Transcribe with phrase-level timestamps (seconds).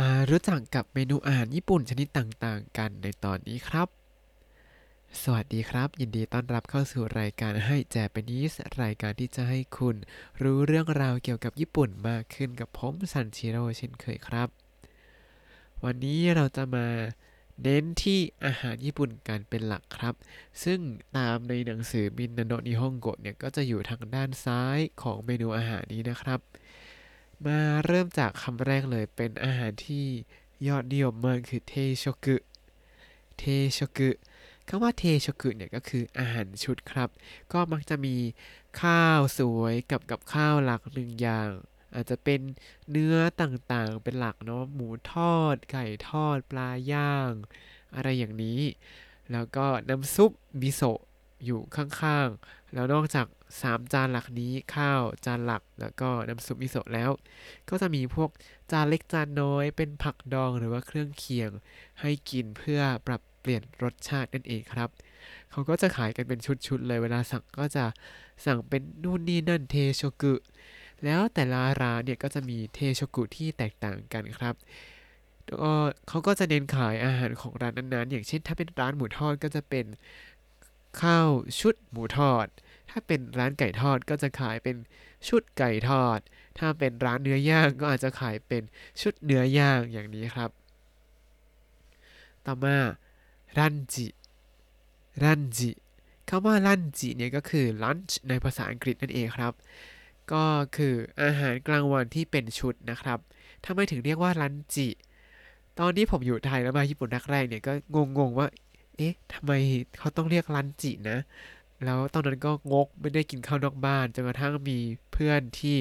[0.00, 3.88] มารู้จักกับเมนูอาหารญี่ปุ่นชนิดต่างๆ กันในตอนนี้ครับ
[5.22, 8.52] สวัสดีครับ ยินดีต้อนรับเข้าสู่รายการให้แจเปนิส
[8.82, 9.96] รายการที่จะให้คุณ
[10.42, 14.48] รู้เรื่องราวเกี่ยวกับญี่ปุ่นมากขึ้นกับผมซันชิโร่เช่นเคยครับ
[15.84, 16.86] วันนี้เราจะมา
[17.62, 20.14] เน้นที่อาหารญี่ปุ่นกันเป็นหลักครับ
[20.64, 20.80] ซึ่ง
[21.16, 26.40] ตามในหนังสือมินนาโนนิฮงโกะเนี่ยก็จะอยู่ทางด้านซ้ายของเมนูอาหารนี้นะครับ
[27.46, 30.06] มาเริ่มจากคำแรกเลยเป็นอาหารที่
[30.68, 32.36] ยอดนิยมมากคือเทโชกุ
[33.38, 33.42] เท
[33.74, 34.10] โชกุ
[34.68, 37.08] คำว่าเทโชกุเนี่ยก็คืออาหารชุดครับ
[37.52, 38.16] ก็มักจะมี
[38.80, 41.50] ข้าวสวยกับกับข้าวหลักหนึ่งอย่าง
[41.94, 42.40] อาจจะเป็น
[42.90, 47.32] เนื้อต่างๆเป็นหลักเนาะหมูทอด ไก่ทอด ปลาย่าง
[47.94, 48.60] อะไรอย่างนี้
[49.32, 50.30] แล้วก็น้ำซุป
[50.60, 51.00] มิโซะ
[51.44, 53.26] อยู่ข้างๆ แล้วนอกจาก
[53.60, 57.10] 3 จานหลักนี้ข้าวจานหลักแล้วก็น้ำซุปมิโซะแล้ว
[57.68, 58.30] ก็จะมีพวก
[58.72, 61.50] จานเล็กจานน้อยเป็นผักดองหรือว่าเครื่องเคียง
[62.00, 64.88] ให้กินเพื่อปรับเปลี่ยนรสชาตินั่นเองครับ
[65.50, 67.84] เขาก็จะขายกันเป็นชุดๆเลยเวลาสั่งก็จะ
[68.44, 70.34] สั่งเป็นนู่นนี่นั่นเทโชกุ
[71.04, 74.54] แล้วแต่ละร้านเนี่ยก็จะมีเทโชกุที่แตกต่างกันครับ
[75.46, 75.72] แล้วก็
[76.08, 79.86] เขาก็จะเน้นขายอาหารของร้านนั้นๆ อย่างเช่นถ้าเป็นร้านหมูทอดก็จะเป็น
[81.02, 81.28] ข้าว
[81.60, 82.46] ชุดหมูทอด
[82.92, 84.76] ถ้าเป็นร้านไก่ทอดก็จะขายเป็น
[85.28, 86.18] ชุดไก่ทอด
[86.58, 88.62] ถ้าเป็นร้านเนื้อย่างก็อาจจะขายเป็น
[89.00, 90.50] ชุดเนื้อย่างอย่างนี้ครับ
[92.46, 92.76] ต่อมา
[93.58, 94.06] รันจิ
[95.24, 95.70] รันจิ
[96.28, 99.52] คำว่ารันจิเนี่ยก็คือ lunch ในภาษาอังกฤษนั่นเองครับ
[100.32, 100.44] ก็
[100.76, 103.18] คืออาหารกลางวันที่เป็นชุดนะครับ
[103.64, 104.88] ทำไมถึงเรียกว่ารันจิ
[105.78, 107.72] ตอนที่ผมอยู่ไทยแล้วมาญี่ปุ่นแรกๆเนี่ยก็
[108.18, 108.48] งงๆว่า
[108.96, 109.52] เอ๊ะทำไม
[109.98, 111.18] เขาต้องเรียกรันจินะ
[111.84, 114.78] แล้วตอนนั้นก็งกไม่ได้กินข้าวนอกบ้านจนกระทั่งมี
[115.12, 115.78] เพื่อนที่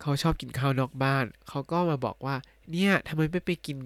[0.00, 2.36] เขาชอบกินข้าวนอกบ้าน เขาก็มาบอกว่า
[2.70, 3.76] เนี่ยทำไมไม่ไปกิน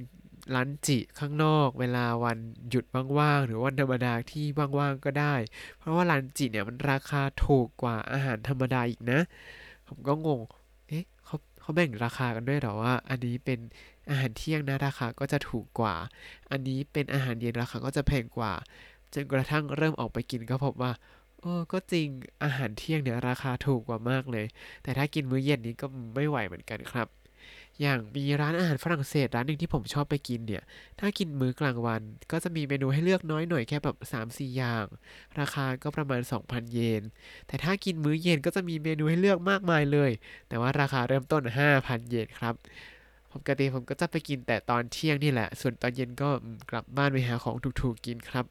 [0.54, 2.84] ร้านจิข้างนอก เวลาวันหยุด
[3.18, 4.44] ว่างๆหรือวันธรรมดาที่
[4.78, 5.34] ว่างๆก็ได้
[5.78, 9.20] เพราะว่าร้านจิเนี่ยมันราคาถูกกว่าอาหารธรรมดาอีกนะ
[9.88, 10.40] ผมก็งง
[10.88, 13.58] เอ๊ะเขาเขาแบ่งราคากันด้วยหรอว่า อันนี้เป็น
[14.10, 15.94] อาหารเที่ยงนะราคาก็จะถูกกว่า
[16.50, 18.52] อันนี้เป็นอาหารเย็นราคาก็จะแพงกว่า
[19.14, 20.92] จนกระทั่งเริ่มออกไปกินก็พบว่า
[21.42, 22.08] เออก็จริง
[22.42, 24.46] อาหารเที่ยงเนี่ยราคาถูกกว่ามากเลย
[24.82, 27.08] แต่ถ้ากินมื้อเย็นนี้ก็ไม่ไหวเหมือนกันครับ
[27.80, 30.62] อย่างมีร้านอาหารฝรั่งเศสร้านหนึ่งที่ผมชอบไปกินเนี่ย
[31.00, 33.96] ถ้ากินมื้อกลางวันก็จะมีเมนูให้เลือกน้อยหน่อยแค่แบบ
[34.26, 34.84] 3-4 อย่าง
[35.40, 37.02] ราคาก็ประมาณ 2,000 เยน
[37.48, 40.10] แต่ถ้ากินมื้อเย็นก็จะมีเมนูให้เลือกมากมายเลย
[40.48, 41.42] แต่ว่าราคาเริ่มต้น
[41.76, 42.54] 5,000 เยนครับ
[43.30, 46.28] ผมปกติผมก็จะไปกินแต่ตอนเที่ยงนี่แหละ ส่วนตอนเย็นก็
[46.70, 48.46] กลับบ้านไปหาของถูกๆกินครับ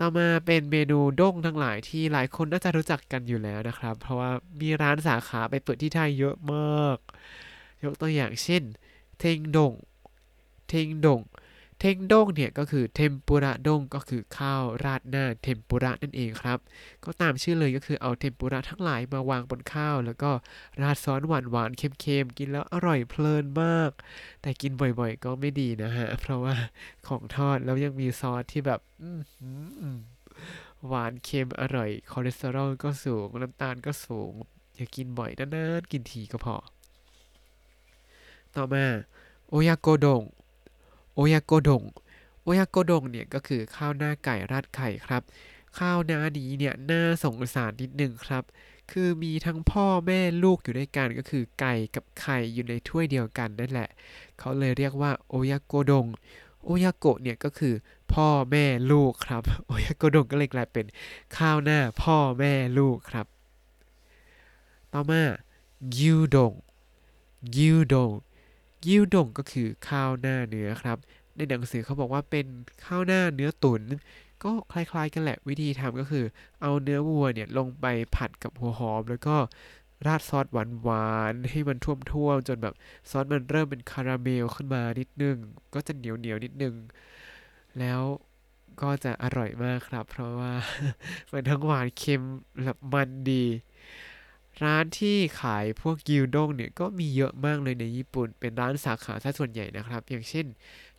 [0.00, 4.30] ต่อมาเป็นเมนูด้งทั้งหลายที่หลายคนน่าจะรู้จักกันอยู่แล้วนะครับ เพราะว่า
[4.60, 6.98] มีร้านสาขาไปเปิดที่ไทยเยอะมาก
[7.84, 8.62] ยกตัวอย่างเช่น
[9.18, 9.72] เทงดง
[10.68, 11.20] เทงดง
[11.84, 16.58] เทงดงเนี่ยก็คือเทมปุระดงก็คือข้าวราดหน้าเทมปุระนั่นเองครับ
[17.04, 20.30] ก็ตามชื่อเลยก็คือเอาเทมปุระทั้งหลายมาวางบนข้าว แล้วก็
[20.82, 23.90] ราดซอสหวานหวานเค็มๆกินแล้วอร่อยเพลินมาก
[24.42, 26.54] แต่กินบ่อยๆ ก็ไม่ดีนะฮะ เพราะว่า
[27.06, 29.50] ของทอดแล้วยังมีซอสที่แบบอื้อหื
[29.94, 29.98] อ
[30.86, 34.32] หวานเค็มอร่อยคอเลสเตอรอลก็สูงน้ำตาลก็สูง
[34.76, 36.56] อย่ากินบ่อยนานๆกินทีก็พอ
[38.54, 38.84] ต่อมา
[39.48, 40.22] โอยาโกดง
[41.14, 41.82] โอยาโกดง
[42.42, 45.22] โอยาโกดงเนี่ยก็คือข้าวหน้าไก่ราดไข่ครับ
[45.78, 48.44] ข้าวหน้านี้เนี่ยน่าสงสารนิดนึงครับ
[48.90, 53.88] คือมีทั้งพ่อแม่ลูกอยู่ด้วยกันก็คือไก่กับไข่อยู่ในถ้วยเดียวกันนั่นแหละ
[54.38, 56.06] เขาเลยเรียกว่าโอยาโกดง
[56.64, 57.74] โอยาโกะเนี่ยก็คือ
[58.12, 60.86] พ่อแม่ลูกครับ โอยาโกดงก็เลยกลายเป็น
[61.36, 63.26] ข้าวหน้าพ่อแม่ลูกครับ
[64.92, 65.22] ต่อมา
[65.96, 66.52] กิวดง
[67.54, 68.10] กิวดง
[68.84, 70.98] กิวดงก็คือข้าวหน้าเนื้อครับ
[71.36, 72.46] ในหนังสือเขาบอกว่าเป็น
[72.84, 73.82] ข้าวหน้าเนื้อตุ๋น
[74.44, 76.24] ก็คล้ายๆกันแหละวิธีทำก็คือ
[76.60, 79.36] เอาเนื้อวัวเนี่ยลงไปผัดกับหัวหอม แล้วก็
[80.06, 80.56] ราดซอสห
[80.88, 82.74] วานๆให้มันท่วมๆจนแบบ
[83.10, 85.36] ซอสมันเริ่มเป็นคาราเมลขึ้นมานิดนึง
[85.74, 86.74] ก็จะเหนียวๆนิดนึง
[87.78, 88.02] แล้ว
[88.82, 90.52] ก็จะอร่อยมากครับ เพราะว่า
[91.32, 92.22] มันทั้งหวานเค็ม
[92.64, 93.44] แบบมันดี
[94.62, 100.46] ร้านที่ขายพวกกิวด้งเนี่ยก็มีเยอะมากเลยในญี่ปุ่น เป็นร้านสาขาซะส่วนใหญ่นะครับ อย่างเช่น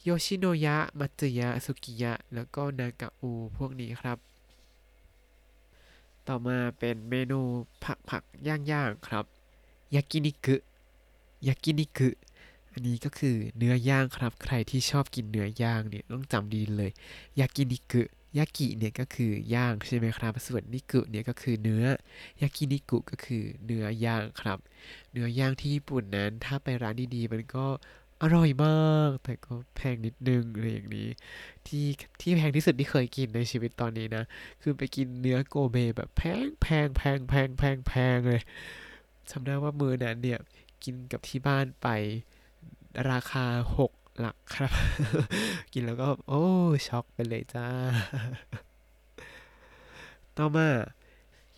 [0.03, 4.17] โยชิโนยะ มัตสึยะ สุกิยะ แล้วก็นากะอูพวกนี้ครับ
[6.27, 7.39] ต่อมาเป็นเมนู
[7.83, 9.25] ผักผักย่างๆครับ
[9.95, 10.55] ยากินิกุ
[11.47, 12.09] ยากินิกุ
[12.71, 16.91] อันนี้ก็คือเนื้อย่างครับ ใครที่ชอบกินเนื้อย่างเนี่ยต้องจำดีเลย
[17.39, 18.03] ยากินิกุ
[18.37, 21.85] ยากิเนี่ยก็คือย่างใช่ไหมครับ ส่วนนิกุเนี่ยก็คือเนื้อ
[22.41, 24.59] ยากินิกุก็คือเนื้อย่างครับ
[25.11, 27.65] เนื้อย่างที่ญี่ปุ่นนั้น ถ้าไปร้านดีๆมันก็
[28.21, 31.09] อร่อยมาก แต่ก็แพงนิดนึงอะไรอย่างนี้
[31.67, 31.85] ที่
[32.21, 34.23] ที่แพงที่สุดที่เคยกินในชีวิตตอนนี้นะ
[34.61, 38.41] คือไปกินเนื้อโกเบแบบแพงแพงแพงแพงแพงแพงเลย
[39.29, 40.39] จำได้ว่ามือนั้นเนี่ย
[40.83, 41.87] กินกับที่บ้านไป
[43.11, 43.45] ราคา
[43.77, 44.71] หก หลักครับ
[45.73, 46.43] กินแล้วก็โอ้
[46.87, 47.67] ช็อกไปเลยจ้า
[50.37, 50.67] ต่อมา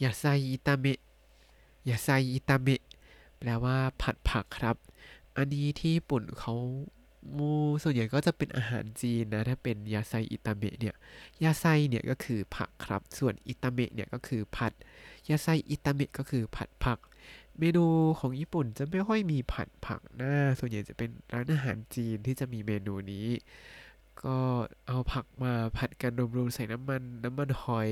[0.03, 0.99] ยาไซอิตาเมะ
[1.89, 2.81] ยาไซอิตาเมะ
[3.37, 4.75] แปลว่าผัดผักครับ
[5.35, 6.53] อันนี้ที่ญี่ปุ่นเขา
[7.37, 7.51] มู
[7.83, 10.95] ส่วนใหญ่ก็จะเป็นอาหารจีนนะ ถ้าเป็นยาไซอิตาเมะเนี่ย
[11.43, 14.73] ยาไซเนี่ยก็คือผักครับ ส่วนอิตาเมะเนี่ยก็คือผัด
[15.29, 16.99] ยาไซอิตาเมะก็คือผัดผัก
[17.59, 17.85] เมนู
[18.19, 23.27] ของญี่ปุ่นจะไม่ค่อยมีผัดผักนะส่วนใหญ่จะเป็นร้านอาหารจีนที่จะมีเมนูนี้
[24.23, 24.37] ก็
[24.87, 27.91] เอาผักมาผัดกันรวมๆใส่น้ำมัน น้ำมันหอย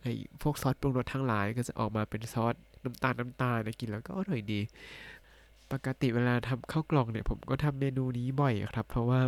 [0.00, 0.12] ไอ้
[0.42, 2.54] พวกซอสปรุงรสทั้งหลายก็จะออกมาเป็นซอส
[2.84, 4.60] น้ำตาลน้ำตาลนะกินแล้วก็อร่อยดี
[5.72, 9.20] ปกติเวลาทำข้าวกล่องเนี่ย ผมก็ทำเมนูนี้บ่อยครับ เพราะว่า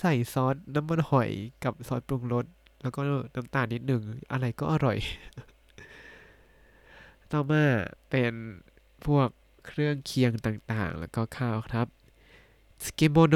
[0.00, 1.30] ใส่ซอสน้ำมันหอย
[1.64, 2.46] กับซอสปรุงรส
[2.82, 3.00] แล้วก็
[3.34, 4.02] น้ำตาลนิดหนึ่ง
[4.32, 4.98] อะไรก็อร่อย
[7.32, 7.64] ต่อมา
[8.10, 8.34] เป็น
[9.06, 9.28] พวก
[9.66, 11.86] เครื่องเคียงต่างๆ แล้วก็ข้าวครับ
[12.84, 13.34] สเกโมโน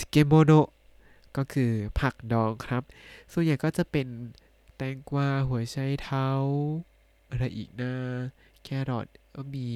[0.00, 0.52] สเกโมโน
[1.36, 2.82] ก็คือผักดองครับ
[3.32, 4.08] ส่วนใหญ่ก็จะเป็น
[4.76, 6.26] แตงกวาหัวไชเท้า
[7.30, 7.94] อะไรอีกนะ
[8.62, 9.70] แครอทก็มี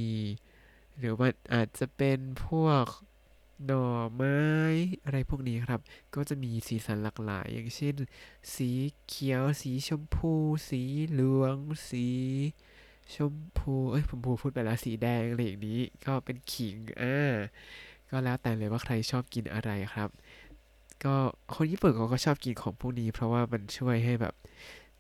[0.99, 2.87] หรือว่าอาจจะเป็นพวก
[3.67, 4.39] หน่อไม้
[5.05, 5.81] อะไรพวกนี้ครับ
[6.15, 7.95] ก็จะมีสีสันหลากหลาย อย่างเช่น
[8.55, 8.71] สี
[9.07, 10.33] เขียว สีชมพู
[10.69, 11.57] สีเหลือง
[11.89, 12.07] สี
[13.13, 17.35] ชมพูเอ้ยผมพูพูดไปแล้วสีแดงอะไรอย่างนี้ ก็เป็นขิงอ่า
[18.11, 20.09] ก็แล้วแต่เลยว่าใครชอบกินอะไรครับ
[21.05, 21.17] ก็
[21.55, 24.35] คนญี่ปุ่นเขาก็ชอบกินของพวกนี้ เพราะว่ามันช่วยให้แบบ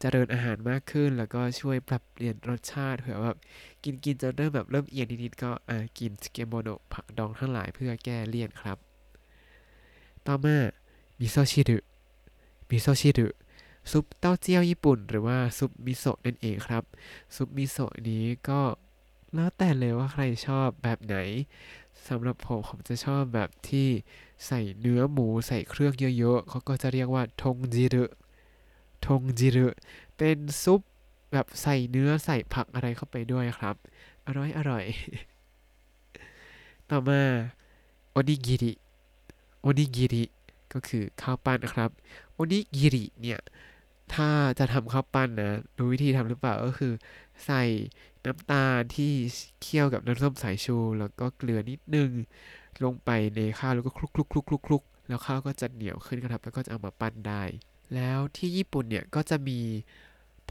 [0.01, 3.39] เจริญอาหารมากขึ้น แล้วก็ช่วยปรับเปลี่ยนรสชาติเผื่อแบบ
[3.85, 8.79] กินกินจนเริ่มแบบเริ่มเอียนนิดๆก็อ่ากินสเกโมโนะผักดองทั้งหลายเพื่อแก้เลี่ยนครับ
[10.27, 10.57] ต่อมา
[11.19, 11.79] มิโซชิรุ
[12.69, 13.27] มิโซชิรุ
[13.91, 16.83] ซุปเต้าเจี้ยวญี่ปุ่น หรือว่าซุปมิโซะนั่นเองครับ
[17.35, 18.61] ซุปมิโซะนี้ก็
[19.35, 21.17] แล้วแต่เลยว่าใครชอบแบบไหน
[22.09, 23.89] สำหรับผมผมจะชอบแบบที่
[24.47, 28.05] ใส่เนื้อหมูใส่เครื่องเยอะๆเขาก็จะเรียกว่าทงจิรุ
[29.07, 29.67] ทงจิรุ
[30.17, 30.81] เป็นซุป
[31.33, 33.75] แบบใส่เนื้อใส่ผักอะไรเข้าไปด้วยครับ
[34.27, 34.85] อร่อยอร่อย
[36.91, 37.21] ต่อมา
[38.13, 38.73] โอนิกิริ
[39.61, 40.25] โอนิกิริ
[40.73, 41.91] ก็คือข้าวปั้นนะครับ
[42.33, 43.41] โอนิกิริเนี่ย
[44.13, 46.93] ถ้าจะทำข้าวปั้นนะรู้วิธีทำหรือเปล่าก็คือ
[47.47, 47.63] ใส่
[48.27, 49.13] น้ำตาลที่
[49.63, 52.11] เคี่ยวกับน้ำส้มสายชู แล้วก็เกลือนิดนึง
[52.85, 57.43] ลงไปในข้าวแล้วก็คลุกคลุกคลุกคลุกคลุกแล้วข้าวก็จะเหนียวขึ้นครับแล้วก็จะเอามาปั้นได้
[57.95, 59.61] แล้วที่ญี่ปุ่นเนี่ยก็จะมี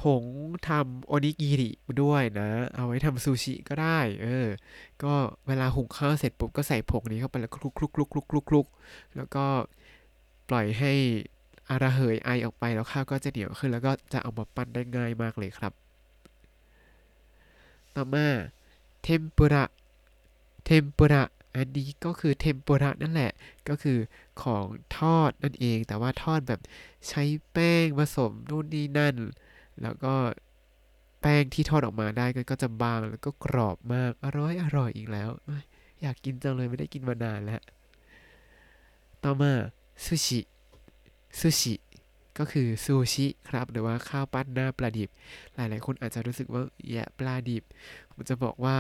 [0.02, 0.24] ผง
[0.68, 1.70] ทำโอนิกิริ
[2.02, 4.48] ด้วยนะ เอาไว้ทำซูชิก็ได้ เออ
[5.04, 5.14] ก็
[5.48, 8.68] เวลาหุงข้าวเสร็จปุ๊บก็ใส่ผงนี้เข้าไปแล้วคลุกคลุกคลุกคลุกคลุก
[9.16, 9.46] แล้วก็
[10.50, 10.94] ปล่อยให้
[11.70, 15.74] อาระเหยไอออกไปแล้วข้าวก็จะเหนียวขึ้น แล้วก็จะเอามาปั้นได้ง่ายมากเลยครับ
[17.96, 18.28] ต่อมา
[19.04, 19.64] เทมปุระ
[20.66, 21.24] เทมปุระ
[21.56, 23.32] อันนี้ก็คือเทมปุระนั่นแหละ
[23.70, 23.98] ก็คือ
[24.44, 24.66] ของ
[24.98, 26.62] ทอดนั่นเอง แต่ว่าทอดแบบ
[27.10, 29.16] ใช้แป้งผสมนู่นนี่นั่น
[29.82, 30.14] แล้วก็
[31.22, 35.30] แป้งที่ทอดออกมาได้ก็จะบางแล้วก็กรอบมาก อร่อยอร่อยอีกแล้ว
[36.02, 37.62] อยากกินจังเลยไม่ได้กินมานานแล้ว
[39.24, 39.52] ต่อมา
[40.06, 40.40] ซูชิ
[41.40, 41.76] ซูชิ
[42.40, 45.10] ก็คือซูชิครับหรือว่าข้าวปั้นหน้าปลาดิบ
[45.56, 47.64] หลายๆ คนอาจจะรู้สึกว่าแย่ปลาดิบ
[48.12, 48.76] ผมจะบอกว่า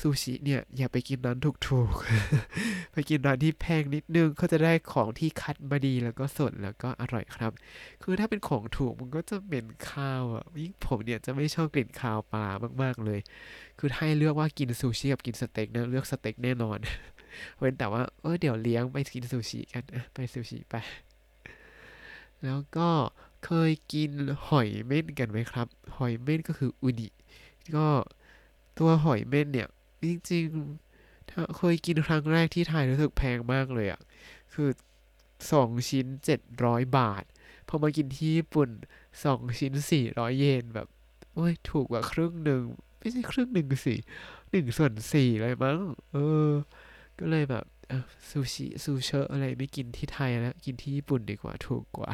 [0.00, 7.52] ซูชิเนี่ยอย่าไปกินร้านถูกๆ ไปกินร้านที่แพงนิดนึงเขาจะได้ของที่คัดมาดีแล้วก็สดแล้วก็อร่อยครับ
[8.02, 12.46] คือถ้าเป็นของถูกมันก็จะเป็นข้าวอะยิ่งผมเนี่ยจะไม่ชอบกลิ่นคาวปลา
[12.82, 13.20] มากๆเลย
[13.78, 16.78] คือถ้าให้เลือกว่ากินซูชิกับกินสเต็กนะเลือกสเต็กแน่นอน
[17.58, 20.74] เว้นแต่ว่าเออเดี๋ยวเลี้ยงไปกินซูชิกันไปซูชิไป
[22.44, 22.88] แล้วก็
[23.44, 24.10] เคยกิน
[24.48, 25.66] หอยเม่นกันไหมครับ
[25.96, 27.08] หอยเม่นก็คืออุนิ
[27.76, 27.86] ก็
[28.78, 29.68] ตัวหอยเม่นเนี่ย
[30.02, 34.00] จริงๆถ้าเคยกินครั้งแรกที่ไทยรู้สึกแพงมากเลยอะ่ะ
[34.52, 34.68] คือ
[35.52, 37.24] สองชิ้นเจ็ดร้อยบาท
[37.68, 38.68] พอมากินที่ญี่ปุ่น
[39.24, 40.88] สองชิ้นสี่ร้อยเยนแบบ
[41.34, 42.62] โอ้ย ถูกกว่าครึ่งหนึ่ง
[42.98, 43.94] ไม่ใช่ครึ่งหนึ่งสิ
[44.50, 45.78] หนึ่งส่วนสี่เลยมั้ง
[46.12, 46.16] เอ
[46.48, 46.50] อ
[47.18, 47.64] ก็เลยแบบ
[48.28, 52.10] ซูชิซูเชออะไรไม่กินที่ไทยแล้ว กินที่ญี่ปุ่นดีกว่าถูกกว่า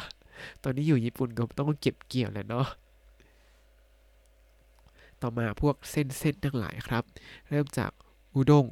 [0.62, 2.66] ตอนนี้อยู่ญี่ปุ่นก็ต้องเก็บเกี่ยวแหละเนาะ
[5.23, 7.05] ต่อมาพวกเส้นเส้นทั้งหลายครับ
[7.49, 7.90] เริ่มจาก
[8.35, 8.64] อุด้ง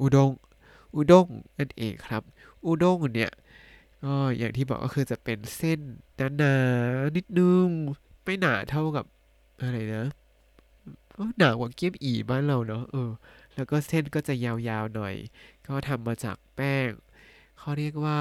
[0.00, 0.30] อุด้ง
[0.94, 1.26] อุด้ง
[1.58, 2.22] นั่นเองครับ
[2.64, 3.32] อุด้งเนี่ย
[4.04, 5.80] ก็อย่างที่บอกก็คือจะเป็นเส้น
[6.38, 7.66] หนาๆนิดนึง
[8.24, 9.04] ไม่หนาเท่ากับ
[9.60, 10.04] อะไรนะ
[11.38, 13.10] หนากว่าเกี๊ยมอีบ้านเราเนาะเออ
[13.54, 15.14] แล้วก็เส้นก็จะยาวๆหน่อย
[15.66, 16.90] ก็ทำมาจากแป้ง
[17.58, 18.18] เขาเรียกว่า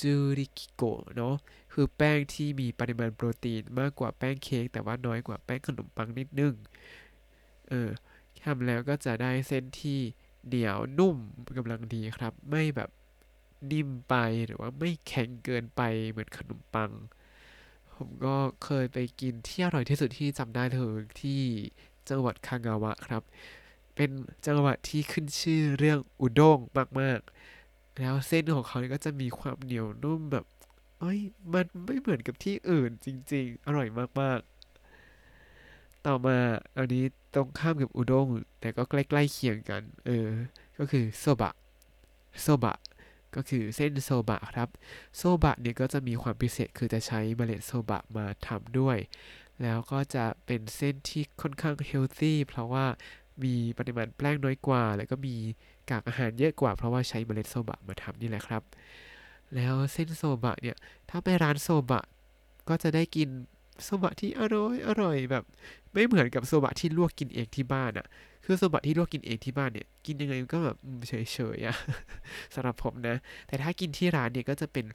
[0.00, 1.34] จูริกิโกะเนาะ
[1.72, 6.54] คือแป้งที่มีปริมาณโปรตีนมากกว่าแป้งเค้กแต่ว่าน้อยกว่าแป้งขนมปังนิดนึง
[7.68, 7.90] เออ
[8.44, 10.00] ทำแล้วก็จะได้เส้นที่
[10.46, 11.16] เหนียวนุ่ม
[11.58, 12.90] กำลังดีครับ ไม่แบบ
[13.70, 14.14] นิ่มไป
[14.46, 16.90] หรือว่าไม่แข็งเกินไปเหมือนขนมปัง
[17.96, 21.40] ผมก็เคยไปกินที่อร่อยที่สุดที่จำได้เลยที่
[22.08, 23.22] จังหวัดคางาวะครับ
[23.94, 24.10] เป็น
[24.46, 26.58] จังหวัดที่ขึ้นชื่อเรื่องอุด้ง
[27.00, 30.44] มากๆ แล้วเส้นของเขาก็จะมีความเหนียวนุ่มแบบ
[31.02, 31.20] เอ้ย
[31.54, 33.88] มันไม่เหมือนกับที่อื่นจริง ๆ อร่อย
[34.20, 36.36] มากๆ ต่อมา
[36.76, 37.04] อันนี้
[37.34, 38.26] ตรงข้ามกับอุด้ง
[38.60, 40.28] แต่ก็ใกล้ๆเคียงกัน เออ
[40.78, 41.54] ก็คือโซบะ
[42.40, 42.76] โซบะ
[43.34, 44.68] ก็คือเส้นโซบะครับ
[45.16, 48.98] โซบะเนี่ยก็จะมีความพิเศษคือจะใช้เมล็ดโซบะมาทำด้วย
[49.62, 52.86] แล้วก็จะเป็นเส้นที่ค่อนข้าง healthy เพราะว่า
[53.44, 55.36] มีปริมาณแป้งน้อยกว่า แล้วก็มี
[55.90, 58.62] กากอาหารเยอะกว่า เพราะว่าใช้เมล็ดโซบะมาทำนี่แหละครับ
[59.56, 60.76] แล้วเส้นโซบะเนี่ย
[61.10, 62.04] ถ้าไปร้านโซบะ
[62.68, 63.28] ก็จะได้กิน
[63.84, 65.44] โซบะที่อร่อยอร่อยแบบ
[65.92, 68.06] ไม่เหมือนกับโซบะที่ลวกกินเองที่บ้านอะ่ะ
[68.44, 70.76] คือโซบะที่ลวกกินเองที่บ้านเนี่ย กินยังไงก็แบบ
[71.08, 71.12] เฉ
[71.56, 71.76] ยๆอะ
[72.54, 73.16] สำหรับผมนะ
[73.46, 74.86] แต่ถ้ากินที่ร้านเนี่ยก็จะเป็น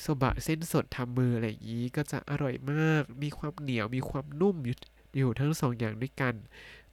[0.00, 4.76] โซบะเส้นสดทำมืออะไรอย่างนี้ ก็จะอร่อยมาก มีความเหนียว มีความนุ่มอยู่
[5.18, 6.34] อยู่ทั้งสองอย่างด้วยกัน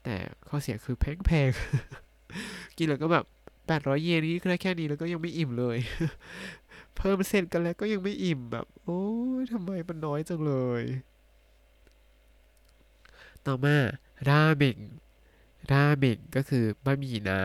[0.03, 0.15] แต่
[0.47, 3.25] ข้อเสียคือแพงๆ กินแล้วก็แบบ
[3.67, 5.77] แปดร้อยเยนนี่แค่นี้แล้วก็ยังไม่อิ่มเลย
[6.97, 9.03] เพิ่มเส้นกันแล้วก็ยังไม่อิ่มแบบ โอ้
[9.39, 10.83] ยทำไมมันน้อยจังเลย
[13.45, 13.75] ต่อมา
[14.27, 14.77] ราเมง
[15.71, 17.41] ราเมงก็คือบะหมี่น้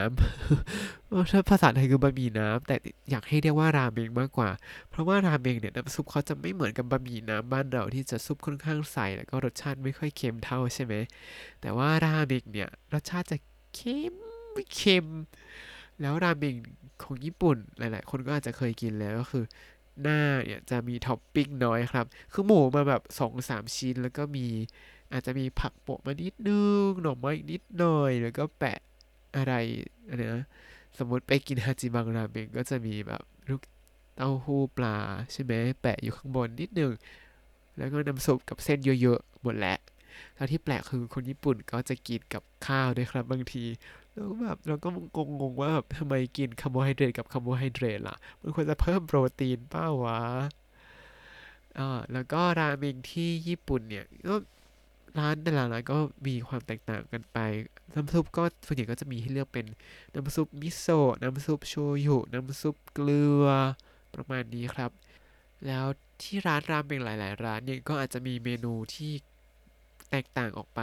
[0.62, 2.76] ำถ้าภาษาไทยคือบะหมี่น้ำแต่
[3.10, 4.50] อยากให้เรียกว่าราเมงมากกว่า
[4.90, 10.94] เพราะว่าราเมงเนี่ยน้ำซุปเขาจะไม่เหมือนกับบะหมี่น้ำบ้านเราที่จะซุปค่อนข้างใสแล้วก็รสชาติไม่ค่อยเค็มเท่าใช่ไหม
[11.60, 13.36] แต่ว่าราเมงเนี่ยรสชาติจะ
[13.74, 14.14] เค็ม
[14.74, 15.06] เค็ม
[16.00, 16.56] แล้วราเมง
[17.02, 19.44] ของญี่ปุ่นหลายๆ คนก็อาจจะเคยกินแล้วก็คือ
[20.02, 24.46] หน้าเนี่ยจะมีท็อปปิ้งน้อยครับ คือหมูมาแบบสองสามชิ้น แล้วก็มี
[25.12, 28.78] อาจจะมีผักโปะมานิดนึงหน่อไม้นิดหน่อย แล้วก็แปะ
[29.36, 29.52] อะไร
[30.08, 30.48] อะไรนะ
[30.98, 33.62] สมมติไปกินฮาจิบังราเมงก็จะมีแบบลูก
[34.16, 34.96] เต้าหู้ปลา
[35.32, 36.92] ใช่ไหมแปะอยู่ข้างบนนิดนึง
[37.76, 39.76] แล้วก็น้ำซุปกับเส้นเยอะๆหมดแหละ
[40.34, 43.64] แล้วที่แปลกคือคนญี่ปุ่นก็จะกินกับข้าวด้วยครับ บางที
[44.14, 44.88] แล้วแบบเราก็
[45.40, 50.20] งงๆว่าแบบทำไมกินคาร์โบไฮเดรตกับคาร์โบไฮเดรตล่ะ มันควรจะเพิ่มโปรตีนป้าวะ
[51.78, 54.34] อ่าแล้วก็ราเมงที่ญี่ปุ่นเนี่ยก็
[55.18, 57.38] ร้านแต่ละร้านก็มีความแตกต่างกันไป
[57.94, 59.66] น้ำซุปก็ส่วนใหญ่ก็จะมีให้เลือกเป็น
[60.14, 61.74] น้ำซุปมิโซะน้ำซุปโช
[62.06, 63.46] ยุน้ำซุปเกลือ
[64.14, 64.90] ประมาณนี้ครับ
[65.66, 65.84] แล้ว
[66.22, 69.12] ที่ร้านรามเมงหลาย ๆ ร้านเนี่ยก็อาจจะมีเมนูที่
[70.10, 70.80] แตกต่างออกไป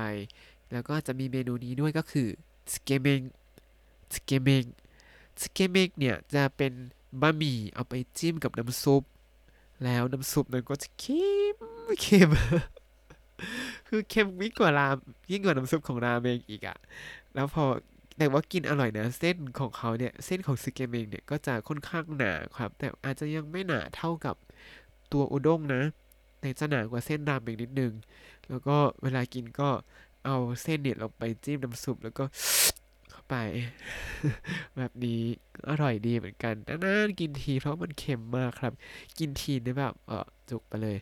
[0.71, 2.29] แล้วก็จะมีเมนูนี้ด้วยก็คือ
[2.73, 3.21] สเกเมง
[4.15, 4.63] สเกเมง
[5.41, 6.73] สเกเมงเนี่ยจะเป็น
[7.21, 9.03] บะหมี่เอาไปจิ้มกับน้ำซุป
[9.83, 11.25] แล้วน้ำซุปนั้นก็จะเค็
[11.55, 11.57] ม
[12.01, 12.29] เค็ม
[13.87, 14.95] คือเค็มยิ่งกว่าราม
[15.31, 16.77] ยิ่งกว่าน้ำซุปของราเมงอีกอะ
[17.33, 17.65] แล้วพอ
[18.17, 24.35] แต่ว่ากินอร่อยนะ เส้นของเขาเนี่ย เส้นของซึเกเมงเนี่ยก็จะค่อนข้างหนาครับ แต่อาจจะยังไม่หนาเท่ากับ
[25.11, 25.81] ตัวอุด้งนะ
[26.39, 27.93] แต่จะหนากว่าเส้นรามเมงนิดนึง
[28.49, 29.69] แล้วก็เวลากินก็
[30.25, 32.23] เอาเส้นเนี่ยลงไปจิ้มน้ำซุปแล้วก็
[33.09, 33.35] เข้าไป
[34.77, 35.21] แบบนี้
[35.69, 38.73] อร่อยดีเหมือนกันนานๆกินทีเพราะมันเค็มมากครับ
[39.19, 40.97] กินทีนี่แบบเออจุกไปเลย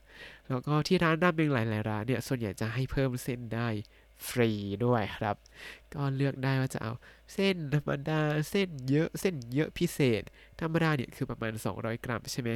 [0.47, 3.67] แล้วก็ที่ร้านราเมงหลายๆร้านเนี่ยส่วนใหญ่จะให้เพิ่มเส้นได้
[4.27, 4.51] ฟรี
[4.85, 5.35] ด้วยครับ
[5.93, 6.93] ก็เลือกได้ว่าจะเอา
[7.33, 10.23] เส้นธรรมดาเส้นเยอะเส้นเยอะพิเศษ
[10.59, 12.49] ธรรมดาเนี่ยคือประมาณ 200 กรัมใช่ไหม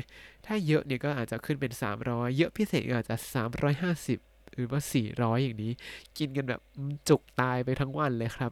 [0.45, 4.79] ถ้าเยอะเนี่ยก็อาจจะขึ้นเป็น 300 เยอะพิเศษก็อาจจะ 350 หรือว่า
[5.13, 5.71] 400 อย่างนี้
[6.17, 6.61] กินกันแบบ
[7.09, 8.51] จุกตายไปทั้งวันเลยครับ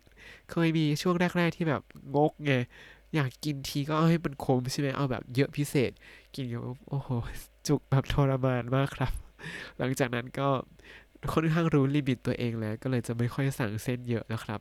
[0.51, 1.81] เคยมีช่วงแรก ๆ ที่แบบ
[2.15, 2.53] งกไง
[3.15, 5.91] อยากกินทีก็เอาให้มันคมใช่ไหมเอาแบบเยอะพิเศษ
[6.35, 7.09] กินกันโอ้โห
[7.67, 9.13] จุกแบบทรมานมากครับ
[9.77, 10.47] หลังจากนั้นก็
[11.33, 14.59] ค่อนข้างรู้ลิมิตตัวเองแล้ว ก็เลยจะไม่ค่อยสั่งเส้นเยอะนะครับ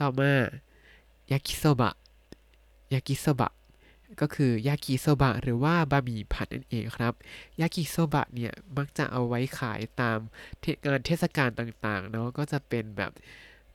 [0.00, 0.32] ต่อมา
[1.30, 1.94] ยากิโซบะ
[2.92, 3.52] ยากิโซบะ
[4.20, 7.12] ก็คือยากิโซบะหรือว่าบะหมี่ผัดนั่นเองครับ
[7.60, 10.18] ยากิโซบะเนี่ยมักจะเอาไว้ขายตาม
[10.86, 13.12] งานเทศกาลต่างๆเนาะก็จะเป็นแบบ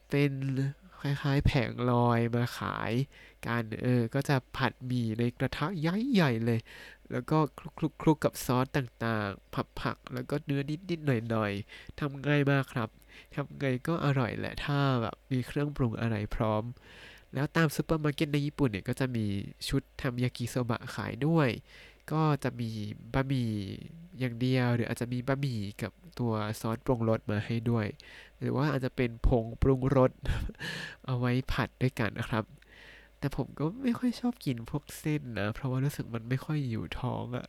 [0.09, 0.31] เป็น
[0.99, 2.91] คล้ายๆ แผงลอยมาขาย
[3.45, 6.59] กันเออก็จะผัดหมี่ในกระทะใหญ่ๆเลย
[7.11, 7.37] แล้วก็
[7.79, 12.89] คลุกๆกับซอสต่างๆ ผักผักแล้วก็เนื้อนิดๆหน่อยๆทำง่ายมากครับ
[13.35, 16.63] ทำไงก็อร่อยแหละถ้าแบบมีเครื่องปรุงอะไรพร้อม
[17.33, 19.25] แล้วตามซูเปอร์มาร์เก็ตในญี่ปุ่นเนี่ยก็จะมี
[19.67, 21.49] ชุดทำยากิโซบะขายด้วย
[22.11, 22.69] ก็จะมี
[23.13, 23.51] บะหมี่
[24.19, 27.87] อย่างเดียว หรืออาจจะมีบะหมี่กับตัวซอสปรุงรสมาให้ด้วย
[28.39, 30.11] หรือว่าอาจจะเป็นผงปรุงรส
[31.05, 32.43] เอาไว้ผัดด้วยกันนะครับ
[33.19, 37.45] แต่ผมก็ไม่ค่อยชอบกินพวกเส้นนะ เพราะว่ารู้สึกมันไม่ค่อยอยู่ท้องอะ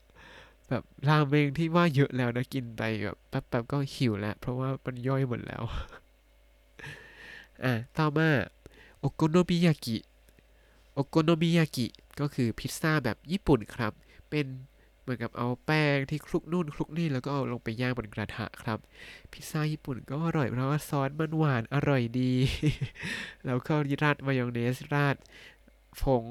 [0.68, 5.62] แบบราเมงที่ว่าเยอะแล้วนะกินไปแบบแป๊บๆก็หิวแล้ว เพราะว่ามันย่อยหมดแล้ว
[7.64, 8.28] อะต่อมา
[9.06, 9.98] โอโกโนมิยากิ
[10.94, 11.86] โอโกโนมิยากิ
[12.20, 13.92] ก็คือพิซซ่าแบบญี่ปุ่นครับ
[14.30, 14.46] เป็น
[15.00, 18.78] เหมือนกับเอาแป้งที่คลุกนู่นคลุกนี่แล้วก็เอาลงไปย่างบนกระทะครับ
[19.32, 22.32] พิซซ่าญี่ปุ่นก็อร่อยเพราะว่าซอสมันหวานอร่อยดี
[23.46, 25.16] แล้วก็ราดมายองเนสราด
[26.02, 26.24] ผง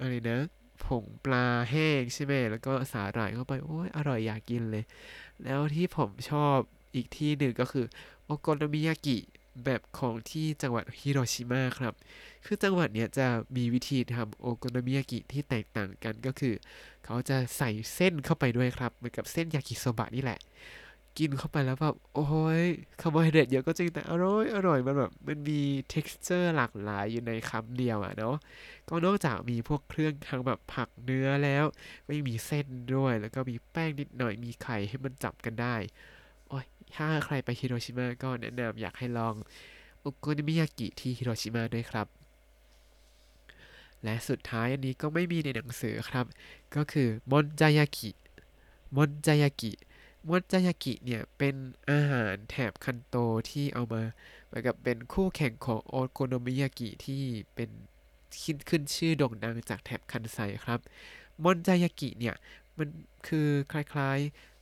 [0.00, 0.38] อะไรนะ
[0.86, 4.84] ผงปลาแห้งใช่ไหมแล้วก็สาหร่ายเข้าไป โอ้ยอร่อยอยากกินเลย
[5.44, 6.56] แล้วที่ผมชอบ
[6.94, 7.84] อีกที่หนึ่งก็คือ
[8.24, 9.18] โอโคโนมิยากิ
[9.64, 11.94] แบบของที่จังหวัดฮิโรชิมาครับ
[12.44, 13.26] คือจังหวัดเนี้ยจะ
[13.56, 16.54] มีวิธีทำโอโคโนมิยากิที่แตกต่างกันก็คือ
[17.04, 20.38] เขาจะใส่เส้นเข้าไปด้วยครับ เหมือนกับเส้นยากิโซบะนี่แหละ
[21.18, 22.24] กินเข้าไปแล้วแบบโอ้
[22.60, 22.62] ย
[23.00, 25.60] คาร์โบไฮเดรตเยอะก็จริงแต่อร่อยอร่อยมันแบบมันมี
[25.92, 28.36] texture หลากหลายอยู่ในคำเดียวอะเนาะ
[28.88, 31.64] ก็นอกจากมีพวกเครื่องทั้งแบบผักเนื้อแล้ว
[32.06, 35.76] ก็ยังมีเส้นด้วย แล้วก็มีแป้งนิดหน่อยมีไข่ให้มันจับกันได้
[36.48, 36.64] โอ้ย
[36.94, 39.34] ถ้าใครไปฮิโรชิมาก็แนะนำอยากให้ลอง
[40.00, 42.06] โอโคโนมิยากิที่ฮิโรชิมาด้วยครับ
[44.04, 46.26] และสุดท้ายอันนี้ก็ไม่มีในหนังสือครับ
[46.76, 48.10] ก็คือมอนจายากิ
[48.96, 49.72] มอนจายากิ
[50.28, 51.54] มอนจายากิเนี่ยเป็น
[51.90, 53.16] อาหารแถบคันโต
[53.50, 54.02] ที่เอามา
[54.46, 57.22] เหมือนกับเป็นคู่แข่งของโอโกโนมิยากิที่
[57.54, 57.70] เป็น
[58.42, 60.80] ขึ้นขึ้นชื่อโด่งดังจากแถบคันไซครับ
[61.44, 62.34] มอนจายากิเนี่ย
[62.78, 62.88] มัน
[63.26, 64.57] คือคล้ายๆ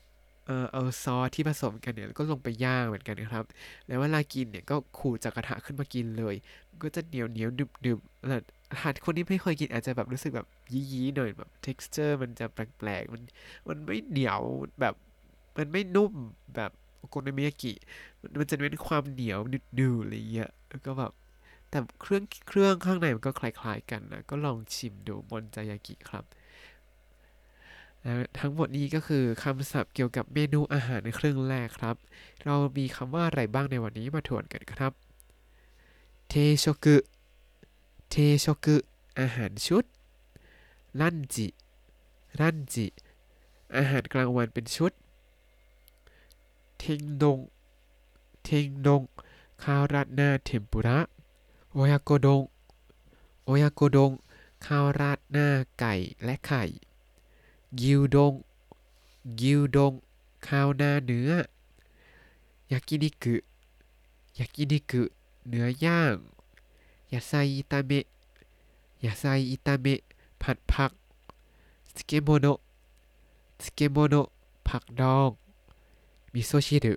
[0.47, 3.45] เอ่อเอาซอสที่ผสมกันเนี่ยก็ลงไปย่างเหมือนกันนะครับ
[3.87, 6.35] แล้วเวลากินเนี่ยก็ขูดจากกระทะขึ้นมากินเลย
[6.83, 8.41] ก็จะเหนียวเหนียวดึบดึบแล้ว
[8.83, 13.23] หากคนที่ไม่เคยกินอาจจะแบบรู้สึกแบบยี้ๆหน่อยแบบ texture มันจะแปลกๆ มัน
[13.69, 14.41] มันไม่เหนียว
[14.81, 14.95] แบบ
[15.59, 16.13] มันไม่นุ่ม
[16.57, 16.71] แบบ
[17.09, 17.73] โกโนมิยากิ
[18.39, 19.39] มันจะเป็นความเหนียว
[19.81, 21.13] ดืดๆอะไรเงี้ยแล้วก็แบบ
[21.71, 26.25] แต่เครื่องเครื่องข้างในมันก็คล้ายๆกันนะ ก็ลองชิมดูมอนจายากิครับ
[28.39, 31.97] ทั้งหมดนี้ก็คือคำศัพท์เกี่ยวกับเมนูอาหารในเครื่องแรกครับ
[32.45, 34.93] เรามีคำว่าอะไรบ้างในวันนี้มาทวนกันครับ
[36.29, 36.97] เทชกุ
[38.11, 38.15] เท
[38.45, 38.77] ชกุ
[39.21, 39.85] อาหารชุด
[41.01, 41.47] รันจิ
[42.41, 42.87] รันจิ
[43.77, 44.93] อาหารกลางวันเป็นชุด
[46.79, 47.39] เทงดง
[48.45, 49.03] เทงดง
[49.63, 50.99] ข้าวราดหน้าเทมปุระ
[51.73, 52.43] โอยาโกดง
[53.45, 54.11] โอยาโกดง
[54.67, 56.65] ข้าวราดหน้าไก่และไข่
[57.81, 58.35] กิวดง
[59.41, 59.93] กิวดง
[60.47, 61.31] ข้าวหน้าเนื้อ
[62.71, 63.35] ยากินิกุ
[64.39, 65.03] ยากินิกุ
[65.49, 66.15] เนื้อย่าง
[67.13, 68.05] ยาไซอิตาเมะ
[69.05, 70.01] ยาไซอิตาเมะ
[70.43, 70.93] ผัดผัก
[71.97, 72.59] สเกโมโนะ
[73.65, 74.29] สเกโมโนะ
[74.69, 75.31] ผักดอง
[76.33, 76.95] มิโซชิรุ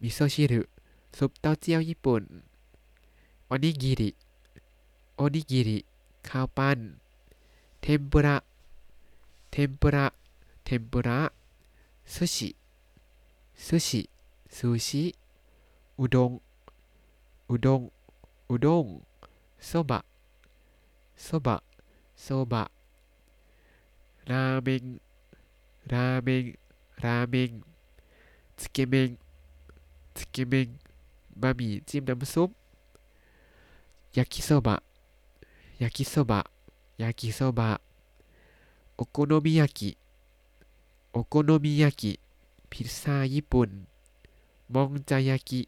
[0.00, 0.60] มิโซชิรุ
[1.16, 2.22] ซุปเต้าเจี้ยวญี่ปุ่น
[3.46, 4.10] โอนิกิริ
[5.16, 5.78] โอนิกิริ
[6.28, 6.78] ข้าวปั้น
[7.80, 8.36] เทมปุระ
[9.54, 10.06] เทมปุระ
[10.64, 11.18] เทมปุระ
[12.12, 12.48] ซูชิ
[13.64, 14.02] ซูชิ
[14.56, 15.04] ซูชิ
[15.98, 16.30] อุด้ง
[17.48, 17.80] อุด้ง
[18.50, 18.84] อุด้ง
[19.66, 20.00] โซบะ
[21.22, 21.56] โซบะ
[22.22, 22.62] โซบะ
[24.30, 24.82] ราเมง
[25.92, 26.44] ราเมง
[27.04, 27.50] ราเมง
[28.60, 29.08] สเกเมง
[30.18, 30.66] สเกเมง
[31.40, 32.50] บะหมี่จิ้มน้ำซุป
[34.16, 34.76] ยากิโซบะ
[35.82, 36.40] ยากิโซบะ
[37.02, 37.28] ยากิ
[39.02, 39.90] โอโคโนมิยากิ
[41.12, 42.12] โอโคโนมิยากิ
[42.70, 43.70] พิซซ่าญี่ปุ่น
[44.74, 45.60] มอนจายากิ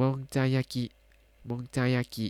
[0.00, 0.84] มอนจายากิ
[1.48, 2.28] มอนจายากิ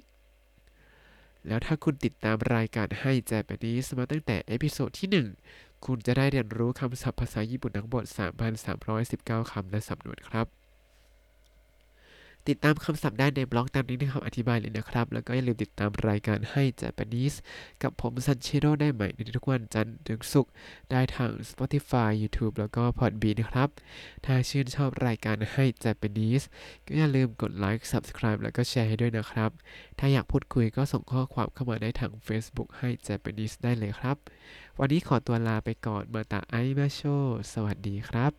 [1.47, 5.09] แล้วถ้าคุณติดตามรายการ Hi Japanese มาตั้งแต่ episode ที่
[5.51, 8.05] 1 คุณจะได้เรียนรู้คำศัพท์ภาษาญี่ปุ่นทั้งหมด
[8.77, 10.58] 3,319 คำและสำนวนครับ
[12.49, 17.35] ติดตามคำศัพท์ได้ในบล็อกตามนี้ในคำอธิบายเลยนะครับ แล้วก็อย่าลืมติดตามรายการ Hi Japanese
[17.83, 20.53] กับผมซันเชโรได้ใหม่ในทุกวันจันทร์ถึงศุกร์
[20.91, 23.69] ได้ทาง Spotify YouTube แล้วก็ Podbean นะครับ
[24.25, 26.45] ถ้าชื่นชอบรายการให้ Japanese
[26.87, 29.51] ก็อย่าลืมกดไลค์ Subscribe แล้วก็แชร์ให้ด้วยนะครับ
[29.99, 34.17] ถ้าอยากพูดคุยก็ส่งข้อความเข้ามาได้ทาง Facebook ให้ Japanese ได้เลยครับ
[34.79, 37.01] วันนี้ขอตัวลาไปก่อนมาตาไอมาโช
[37.53, 38.39] สวัสดีครับ